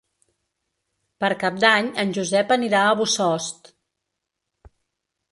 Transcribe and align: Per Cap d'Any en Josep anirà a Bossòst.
Per 1.23 1.29
Cap 1.43 1.59
d'Any 1.63 1.89
en 2.03 2.13
Josep 2.17 2.53
anirà 2.55 2.79
a 2.85 2.95
Bossòst. 3.01 3.69